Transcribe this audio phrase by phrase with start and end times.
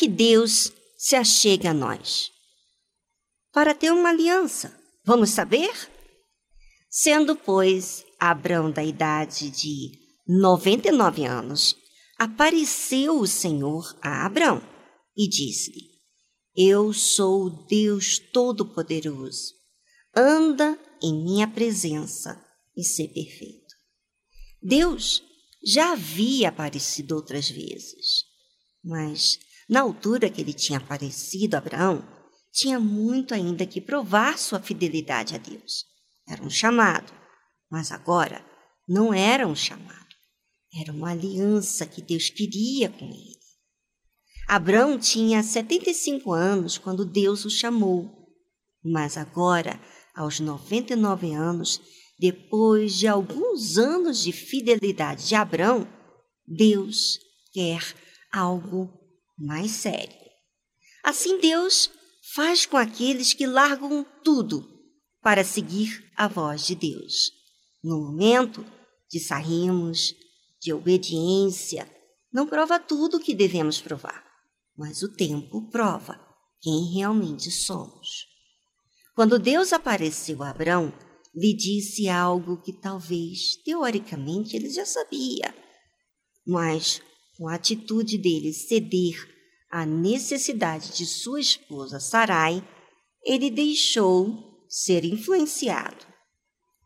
[0.00, 2.30] que Deus se achega a nós?
[3.52, 4.74] Para ter uma aliança.
[5.04, 5.70] Vamos saber?
[6.88, 9.92] Sendo, pois, Abrão da idade de
[10.26, 11.76] 99 anos,
[12.18, 14.62] apareceu o Senhor a Abrão
[15.14, 15.90] e disse-lhe:
[16.56, 19.52] Eu sou o Deus Todo-Poderoso.
[20.16, 22.42] Anda em minha presença
[22.74, 23.74] e ser perfeito.
[24.62, 25.22] Deus
[25.62, 28.24] já havia aparecido outras vezes,
[28.82, 29.38] mas
[29.70, 32.04] na altura que ele tinha aparecido Abraão,
[32.52, 35.84] tinha muito ainda que provar sua fidelidade a Deus.
[36.28, 37.12] Era um chamado,
[37.70, 38.44] mas agora
[38.88, 40.08] não era um chamado,
[40.76, 43.38] era uma aliança que Deus queria com ele.
[44.48, 48.10] Abraão tinha 75 anos quando Deus o chamou,
[48.84, 49.80] mas agora,
[50.16, 51.80] aos 99 anos,
[52.18, 55.86] depois de alguns anos de fidelidade de Abraão,
[56.44, 57.20] Deus
[57.52, 57.80] quer
[58.32, 58.99] algo
[59.40, 60.14] mais sério.
[61.02, 61.90] Assim, Deus
[62.34, 64.68] faz com aqueles que largam tudo
[65.22, 67.32] para seguir a voz de Deus.
[67.82, 68.64] No momento
[69.10, 70.14] de sairmos,
[70.60, 71.90] de obediência,
[72.32, 74.24] não prova tudo o que devemos provar,
[74.76, 76.20] mas o tempo prova
[76.60, 78.26] quem realmente somos.
[79.14, 80.92] Quando Deus apareceu a Abraão,
[81.34, 85.54] lhe disse algo que talvez, teoricamente, ele já sabia,
[86.46, 87.00] mas
[87.40, 89.16] com a atitude dele ceder
[89.70, 92.62] à necessidade de sua esposa Sarai,
[93.24, 96.06] ele deixou ser influenciado.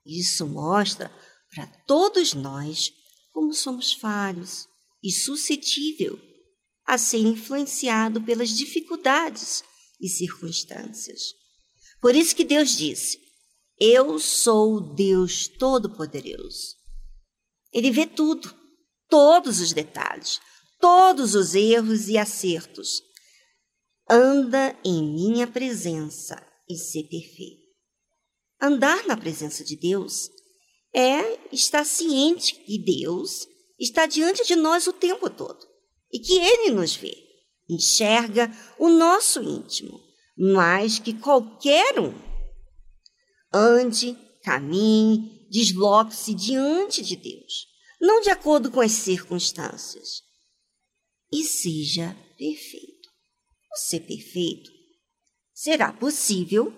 [0.06, 1.12] Isso mostra
[1.52, 2.92] para todos nós
[3.32, 4.68] como somos falhos
[5.02, 6.20] e suscetível
[6.86, 9.64] a ser influenciado pelas dificuldades
[10.00, 11.34] e circunstâncias.
[12.00, 13.18] Por isso que Deus disse:
[13.76, 16.76] Eu sou o Deus Todo-Poderoso.
[17.72, 18.63] Ele vê tudo
[19.14, 20.40] todos os detalhes,
[20.80, 23.00] todos os erros e acertos.
[24.10, 27.62] Anda em minha presença e ser perfeito.
[28.60, 30.28] Andar na presença de Deus
[30.92, 33.46] é estar ciente que Deus
[33.78, 35.64] está diante de nós o tempo todo
[36.12, 37.16] e que Ele nos vê,
[37.70, 38.50] enxerga
[38.80, 39.96] o nosso íntimo
[40.36, 42.12] mais que qualquer um.
[43.52, 50.22] Ande, caminhe, desloque-se diante de Deus não de acordo com as circunstâncias.
[51.32, 53.08] E seja perfeito.
[53.72, 54.70] O ser perfeito
[55.52, 56.72] será possível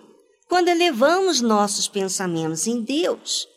[0.47, 3.47] quando elevamos nossos pensamentos em Deus,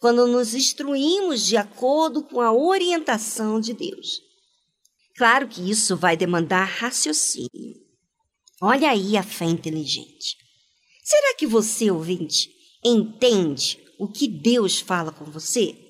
[0.00, 4.20] quando nos instruímos de acordo com a orientação de Deus.
[5.16, 7.74] Claro que isso vai demandar raciocínio.
[8.60, 10.36] Olha aí a fé inteligente.
[11.04, 12.50] Será que você, ouvinte,
[12.84, 15.83] entende o que Deus fala com você?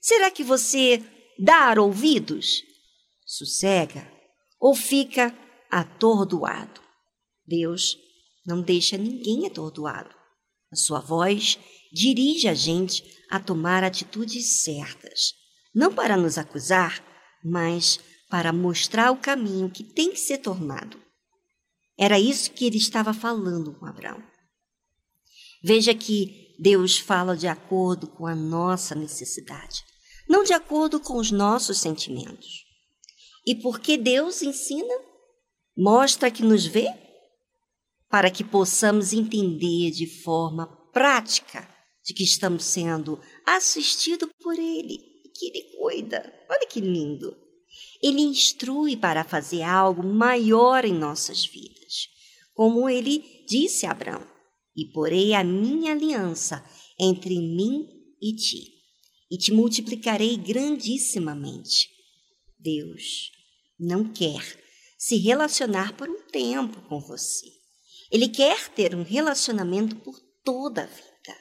[0.00, 1.04] Será que você
[1.38, 2.62] dá ouvidos?
[3.26, 4.10] Sossega
[4.58, 5.36] ou fica
[5.70, 6.80] atordoado?
[7.46, 7.98] Deus
[8.46, 10.14] não deixa ninguém atordoado.
[10.72, 11.58] A sua voz
[11.92, 15.34] dirige a gente a tomar atitudes certas,
[15.74, 17.04] não para nos acusar,
[17.44, 18.00] mas
[18.30, 20.98] para mostrar o caminho que tem que ser tornado.
[21.98, 24.22] Era isso que ele estava falando com Abraão.
[25.62, 29.89] Veja que Deus fala de acordo com a nossa necessidade
[30.30, 32.64] não de acordo com os nossos sentimentos.
[33.44, 34.94] E porque Deus ensina,
[35.76, 36.86] mostra que nos vê,
[38.08, 41.68] para que possamos entender de forma prática
[42.04, 44.98] de que estamos sendo assistidos por Ele,
[45.34, 46.32] que Ele cuida.
[46.48, 47.36] Olha que lindo!
[48.00, 52.08] Ele instrui para fazer algo maior em nossas vidas,
[52.54, 54.26] como ele disse a Abraão:
[54.76, 56.64] E porei a minha aliança
[56.98, 57.86] entre mim
[58.22, 58.79] e ti
[59.30, 61.88] e te multiplicarei grandissimamente.
[62.58, 63.30] Deus
[63.78, 64.58] não quer
[64.98, 67.46] se relacionar por um tempo com você.
[68.10, 71.38] Ele quer ter um relacionamento por toda a vida,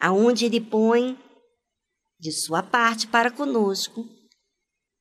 [0.00, 1.16] aonde ele põe
[2.18, 4.08] de sua parte para conosco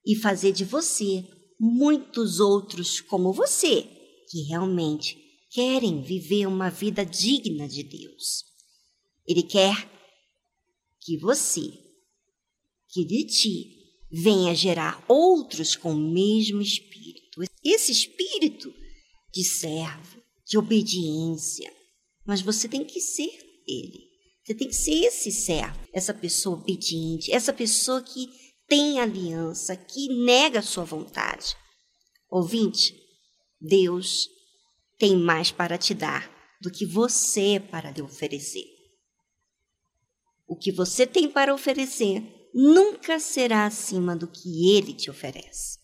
[0.05, 1.27] e fazer de você
[1.59, 3.83] muitos outros como você,
[4.29, 5.17] que realmente
[5.49, 8.45] querem viver uma vida digna de Deus.
[9.25, 9.89] Ele quer
[11.01, 11.86] que você,
[12.97, 13.77] que de ti
[14.09, 17.43] venha gerar outros com o mesmo espírito.
[17.63, 18.73] Esse espírito
[19.31, 21.71] de servo, de obediência.
[22.25, 23.29] Mas você tem que ser
[23.67, 24.07] ele.
[24.43, 28.27] Você tem que ser esse servo, essa pessoa obediente, essa pessoa que
[28.67, 31.55] tem aliança, que nega a sua vontade.
[32.31, 32.95] Ouvinte,
[33.61, 34.27] Deus
[34.97, 38.65] tem mais para te dar do que você para lhe oferecer.
[40.47, 45.75] O que você tem para oferecer nunca será acima do que ele te oferece.